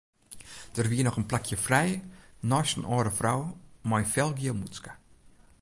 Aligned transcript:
Der 0.75 0.87
wie 0.91 1.03
noch 1.05 1.17
in 1.19 1.27
plakje 1.29 1.57
frij 1.65 1.91
neist 2.51 2.75
in 2.79 2.87
âlde 2.95 3.13
frou 3.19 3.39
mei 3.89 4.01
in 4.03 4.11
felgiel 4.13 4.59
mûtske. 4.59 4.91